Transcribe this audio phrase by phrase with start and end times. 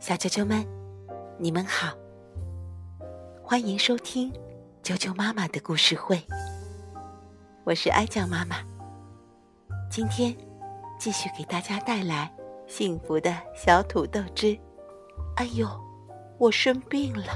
[0.00, 0.66] 小啾啾们，
[1.38, 1.94] 你们好，
[3.40, 4.32] 欢迎收听
[4.82, 6.20] 啾啾妈妈的故事会。
[7.62, 8.56] 我是哀酱妈妈，
[9.88, 10.36] 今天
[10.98, 12.28] 继续给大家带来
[12.66, 14.58] 幸福的小土豆汁。
[15.36, 15.68] 哎呦，
[16.36, 17.26] 我生病了！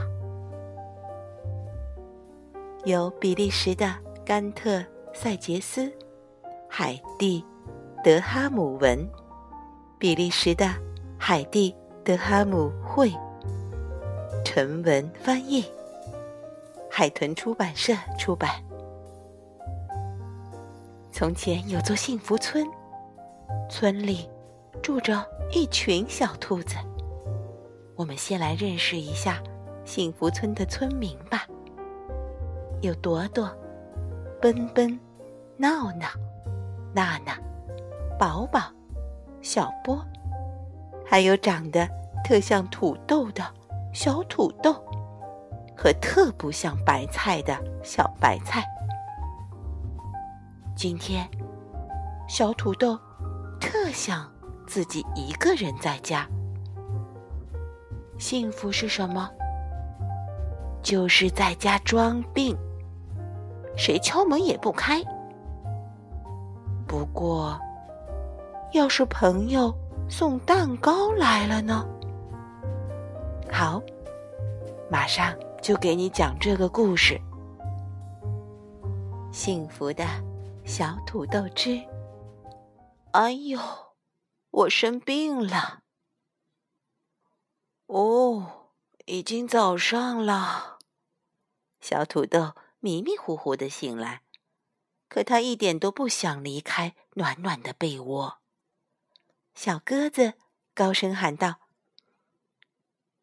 [2.85, 3.95] 由比利时的
[4.27, 5.93] 甘特塞杰斯、
[6.69, 7.45] 海蒂
[8.03, 9.09] 德哈姆文。
[10.05, 10.67] 比利时的
[11.17, 11.73] 海蒂·
[12.05, 13.11] 德哈姆会，
[14.45, 15.65] 陈文翻译，
[16.91, 18.51] 海豚出版社出版。
[21.11, 22.67] 从前有座幸福村，
[23.71, 24.29] 村里
[24.83, 26.77] 住着一群小兔子。
[27.97, 29.43] 我们先来认识一下
[29.87, 31.47] 幸福村的村民吧。
[32.83, 33.51] 有朵朵、
[34.39, 35.01] 奔奔、
[35.57, 36.09] 闹闹、
[36.95, 37.39] 娜娜、
[38.19, 38.71] 宝宝。
[39.45, 40.03] 小波，
[41.05, 41.87] 还有长得
[42.25, 43.45] 特像土豆的
[43.93, 44.73] 小土豆，
[45.77, 48.65] 和特不像白菜的小白菜。
[50.75, 51.29] 今天，
[52.27, 52.99] 小土豆
[53.61, 54.27] 特想
[54.67, 56.27] 自己一个人在家。
[58.19, 59.29] 幸福是什么？
[60.83, 62.57] 就是在家装病，
[63.77, 65.05] 谁敲门也不开。
[66.89, 67.61] 不过。
[68.75, 69.73] 要是朋友
[70.11, 71.87] 送蛋糕来了呢？
[73.53, 73.81] 好，
[74.91, 77.17] 马上就给你讲这个故事。
[79.31, 80.05] 幸福的
[80.65, 81.81] 小土豆汁。
[83.13, 83.61] 哎呦，
[84.51, 85.83] 我生病了。
[87.87, 88.73] 哦，
[89.05, 90.79] 已经早上了。
[91.81, 94.23] 小土豆迷迷糊糊的醒来，
[95.09, 98.39] 可他一点都不想离开暖暖的被窝。
[99.55, 100.35] 小鸽子
[100.75, 101.61] 高声喊道：“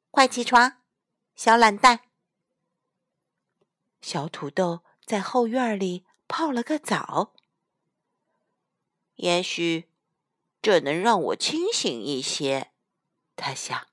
[0.09, 0.81] 快起床，
[1.35, 2.01] 小懒蛋！”
[4.01, 7.33] 小土豆在后院里泡了个澡，
[9.15, 9.89] 也许
[10.61, 12.71] 这能让我清醒一些，
[13.35, 13.87] 他想。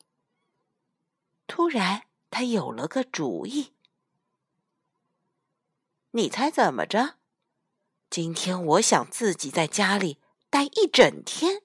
[1.47, 3.75] 突然，他有了个主意。
[6.13, 7.17] 你猜怎么着？
[8.09, 10.19] 今天我想自己在家里
[10.49, 11.63] 待一整天。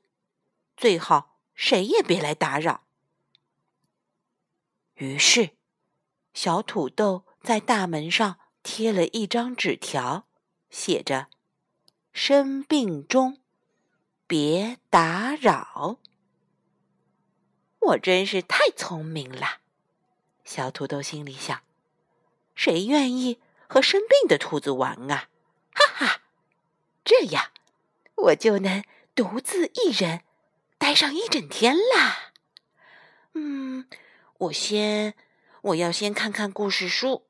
[0.76, 2.86] 最好谁也别来打扰。
[4.96, 5.58] 于是，
[6.34, 10.28] 小土豆在大门上贴了一张纸条，
[10.70, 11.30] 写着
[12.14, 13.42] ：“生病中，
[14.28, 16.00] 别打扰。”
[17.80, 19.60] 我真是太聪明了，
[20.46, 21.64] 小土豆心里想
[22.56, 25.30] ：“谁愿意和生病的兔子玩啊？”
[25.76, 26.22] 哈哈，
[27.04, 27.52] 这样
[28.16, 28.84] 我就能
[29.16, 30.24] 独自一人。
[30.84, 32.34] 待上一整天啦。
[33.36, 33.88] 嗯，
[34.38, 35.16] 我先，
[35.62, 37.26] 我要先看看故事书，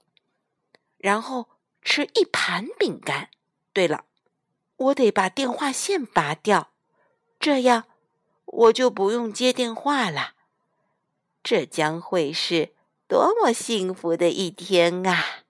[0.98, 1.50] 然后
[1.84, 3.30] 吃一盘饼干。
[3.72, 4.06] 对了，
[4.78, 6.72] 我得把电话线拔掉，
[7.40, 7.84] 这样
[8.46, 10.34] 我就不用接电话了。
[11.44, 12.74] 这将会是
[13.08, 15.44] 多么幸福的一天啊！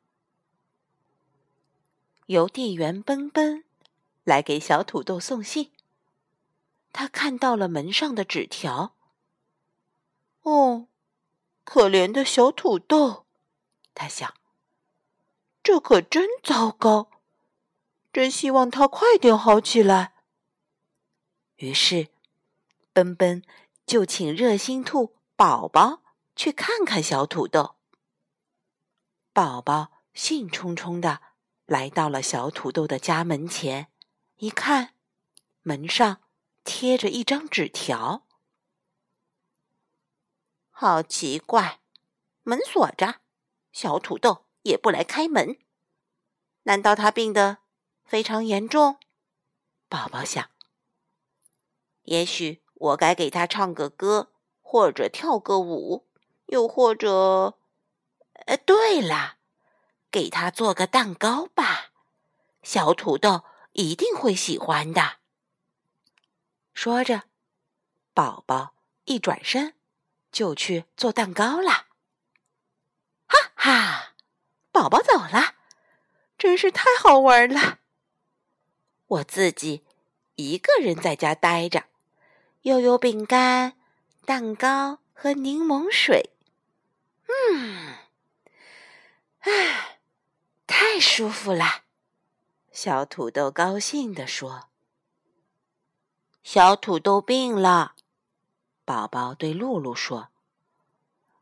[2.25, 3.63] 邮递员奔奔
[4.25, 5.71] 来给小土豆送信。
[6.93, 8.95] 他看到了门上的纸条。
[10.43, 10.87] 哦，
[11.63, 13.25] 可怜的小土豆，
[13.95, 14.33] 他想，
[15.63, 17.09] 这可真糟糕，
[18.13, 20.13] 真希望他快点好起来。
[21.55, 22.09] 于是，
[22.93, 23.41] 奔奔
[23.85, 26.01] 就请热心兔宝宝
[26.35, 27.75] 去看看小土豆。
[29.31, 31.21] 宝宝兴冲冲的
[31.65, 33.87] 来到了小土豆的家门前，
[34.37, 34.93] 一看，
[35.61, 36.22] 门上。
[36.63, 38.23] 贴着一张纸条，
[40.69, 41.81] 好奇怪，
[42.43, 43.21] 门锁着，
[43.71, 45.59] 小土豆也不来开门。
[46.63, 47.57] 难道他病得
[48.05, 48.97] 非常严重？
[49.89, 50.49] 宝宝想。
[52.03, 54.31] 也许我该给他唱个歌，
[54.61, 56.07] 或者跳个舞，
[56.45, 57.57] 又或者……
[58.45, 59.37] 呃，对了，
[60.09, 61.91] 给他做个蛋糕吧，
[62.61, 63.43] 小土豆
[63.73, 65.22] 一定会喜欢的。
[66.73, 67.23] 说着，
[68.13, 68.73] 宝宝
[69.05, 69.75] 一转身
[70.31, 71.87] 就去做蛋糕了。
[73.27, 74.13] 哈哈，
[74.71, 75.55] 宝宝走了，
[76.37, 77.79] 真是太好玩了。
[79.05, 79.85] 我自己
[80.35, 81.85] 一个人在家待着，
[82.63, 83.77] 又有饼干、
[84.25, 86.31] 蛋糕和柠檬水。
[87.27, 87.95] 嗯，
[89.39, 89.99] 唉，
[90.65, 91.83] 太舒服了。
[92.71, 94.69] 小土豆高兴地说。
[96.43, 97.95] 小土豆病了，
[98.83, 100.27] 宝宝对露露说：“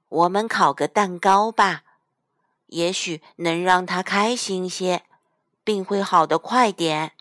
[0.08, 1.84] 我们烤个蛋糕吧，
[2.68, 5.06] 也许能让他开心些，
[5.64, 7.14] 病会好得快点。”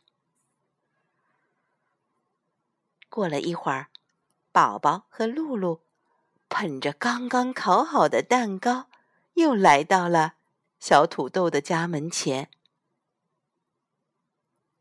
[3.08, 3.88] 过了一会儿，
[4.52, 5.80] 宝宝和露露
[6.50, 8.88] 捧着刚刚烤好的蛋糕，
[9.34, 10.34] 又来到了
[10.78, 12.50] 小土豆的家门前。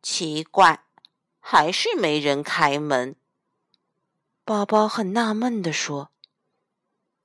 [0.02, 0.84] 奇怪，
[1.39, 3.15] 还是没人开门。
[4.44, 6.12] 宝宝很纳闷地说：“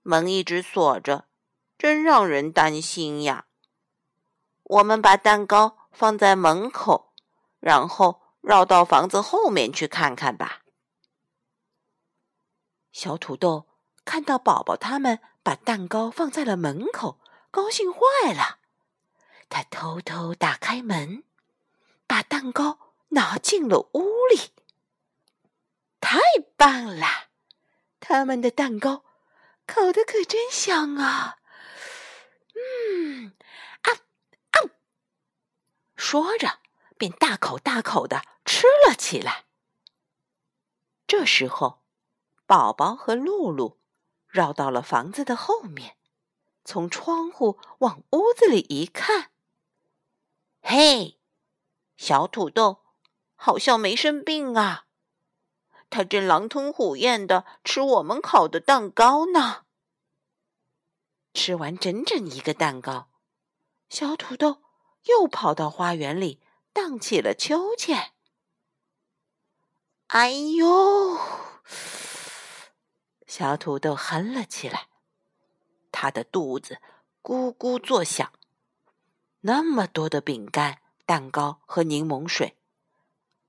[0.02, 1.26] 门一直锁着，
[1.78, 3.46] 真让人担心呀。”
[4.64, 7.12] 我们把蛋糕放在门口，
[7.60, 10.62] 然后绕到房子后面去看看吧。
[12.92, 13.66] 小土豆
[14.04, 17.20] 看到宝宝他们把蛋糕放在了门口，
[17.50, 18.58] 高兴坏了。
[19.48, 21.24] 他偷偷打开门。
[22.06, 22.78] 把蛋糕
[23.14, 24.52] 拿进了屋里，
[26.00, 26.18] 太
[26.56, 27.30] 棒了！
[27.98, 29.04] 他们的蛋糕
[29.66, 31.38] 烤的可真香啊！
[32.54, 33.34] 嗯，
[33.80, 33.90] 啊
[34.50, 34.70] 啊！
[35.96, 36.60] 说着，
[36.98, 39.46] 便大口大口的吃了起来。
[41.06, 41.82] 这时候，
[42.46, 43.80] 宝宝和露露
[44.28, 45.96] 绕到了房子的后面，
[46.64, 49.30] 从窗户往屋子里一看，
[50.60, 51.18] 嘿！
[51.96, 52.83] 小土豆
[53.36, 54.86] 好像没生病啊，
[55.90, 59.64] 他正狼吞虎咽的吃我们烤的蛋糕呢。
[61.34, 63.10] 吃完整整一个蛋糕，
[63.88, 64.62] 小土豆
[65.04, 66.40] 又跑到花园里
[66.72, 68.12] 荡起了秋千。
[70.06, 71.18] 哎呦！
[73.26, 74.88] 小土豆哼了起来，
[75.90, 76.80] 他的肚子
[77.22, 78.32] 咕咕作响，
[79.40, 80.80] 那么多的饼干。
[81.06, 82.56] 蛋糕和柠檬水，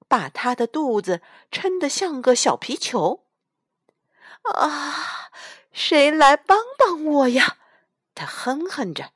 [0.07, 1.21] 把他的肚子
[1.51, 3.25] 撑得像个小皮球。
[4.43, 5.31] 啊！
[5.71, 7.57] 谁来帮帮我呀？
[8.13, 9.11] 他哼哼着：“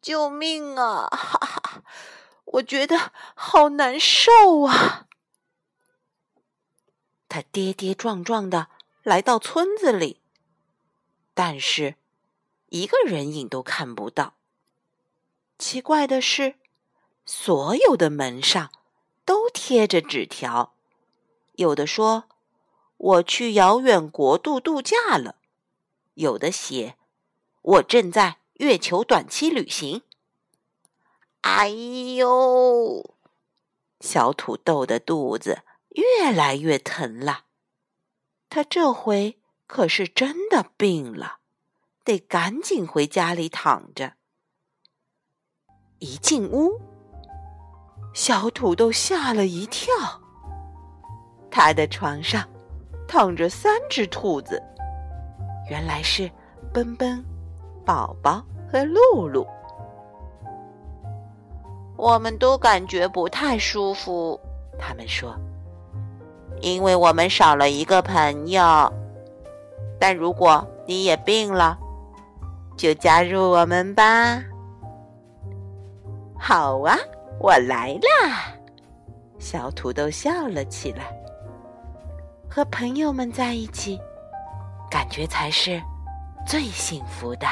[0.00, 1.08] 救命啊！
[1.08, 1.82] 哈哈，
[2.44, 5.06] 我觉得好难受啊！”
[7.28, 8.68] 他跌跌撞撞的
[9.02, 10.20] 来到村子里，
[11.34, 11.96] 但是
[12.66, 14.34] 一个人影都看不到。
[15.58, 16.56] 奇怪的是。
[17.26, 18.72] 所有的门上
[19.30, 20.74] 都贴着纸条，
[21.52, 22.24] 有的说
[22.96, 25.36] 我去遥远国度度假了，
[26.14, 26.96] 有的写
[27.62, 30.02] 我正在月球短期旅行。
[31.42, 33.14] 哎呦，
[34.00, 37.44] 小土豆的肚子越来越疼了，
[38.48, 39.38] 他这回
[39.68, 41.38] 可是真的病了，
[42.02, 44.14] 得赶紧回家里躺着。
[46.00, 46.80] 一进屋。
[48.12, 49.92] 小土豆吓了一跳，
[51.50, 52.42] 他的床上
[53.06, 54.60] 躺着三只兔子，
[55.70, 56.30] 原来是
[56.72, 57.24] 奔奔、
[57.84, 59.46] 宝宝和露露。
[61.96, 64.38] 我们都感觉不太舒服，
[64.78, 65.34] 他们说，
[66.60, 68.92] 因为我们少了一个朋友。
[70.00, 71.78] 但如果你也病了，
[72.76, 74.42] 就加入我们吧。
[76.38, 76.96] 好啊。
[77.40, 78.52] 我来啦！
[79.38, 81.10] 小土豆笑了起来。
[82.50, 83.98] 和朋友们在一起，
[84.90, 85.80] 感觉才是
[86.46, 87.46] 最幸福的。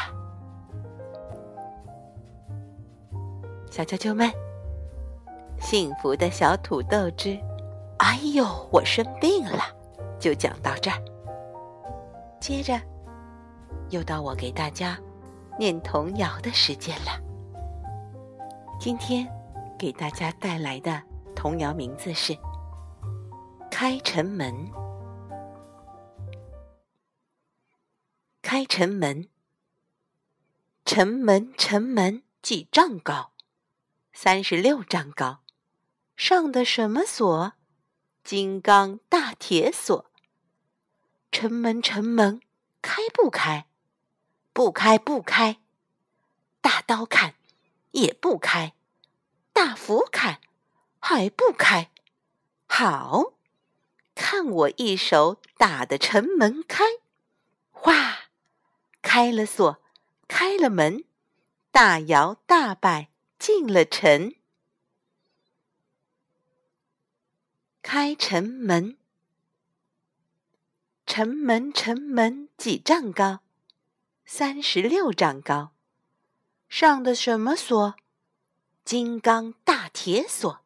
[3.70, 4.30] 小啾啾们，
[5.58, 7.38] 幸福的小土豆之
[7.98, 9.62] “哎呦，我生病了”
[10.20, 11.02] 就讲到这儿。
[12.40, 12.78] 接着，
[13.88, 14.98] 又到我给大家
[15.58, 17.12] 念童谣的时间了。
[18.78, 19.26] 今天。
[19.78, 21.04] 给大家带来的
[21.36, 22.32] 童谣名字是
[23.70, 24.52] 《开城门》。
[28.42, 29.28] 开城门，
[30.84, 33.32] 城门城门几丈高？
[34.12, 35.40] 三十六丈高。
[36.16, 37.52] 上的什么锁？
[38.24, 40.10] 金刚大铁锁。
[41.30, 42.40] 城门城门
[42.82, 43.68] 开不开？
[44.52, 45.58] 不开不开。
[46.60, 47.34] 大刀砍
[47.92, 48.74] 也不开。
[49.58, 50.40] 大斧砍
[51.00, 51.90] 还不开，
[52.68, 53.32] 好，
[54.14, 56.84] 看我一手打的城门开，
[57.82, 58.28] 哇，
[59.02, 59.82] 开了锁，
[60.28, 61.02] 开了门，
[61.72, 64.32] 大摇大摆进了城。
[67.82, 68.96] 开城门，
[71.04, 73.40] 城门城门几丈高？
[74.24, 75.72] 三十六丈高，
[76.68, 77.96] 上的什么锁？
[78.88, 80.64] 金刚大铁锁，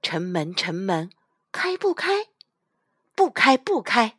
[0.00, 1.10] 城门城门
[1.52, 2.28] 开不开？
[3.14, 4.18] 不开不开。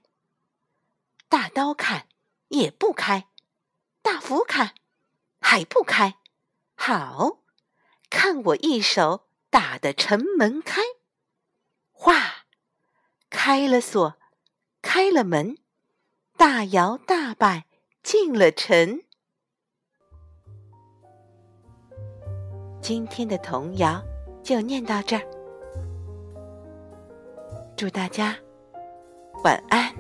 [1.28, 2.08] 大刀砍
[2.50, 3.30] 也不开，
[4.04, 4.76] 大斧砍
[5.40, 6.20] 还不开。
[6.76, 7.40] 好，
[8.12, 10.80] 看我一手打的城门开！
[11.92, 12.46] 哗，
[13.32, 14.20] 开了锁，
[14.84, 15.58] 开了门，
[16.38, 17.66] 大摇大摆
[18.04, 19.02] 进了城。
[22.88, 24.02] 今天的童谣
[24.42, 25.22] 就念到这儿，
[27.76, 28.34] 祝大家
[29.44, 29.94] 晚安。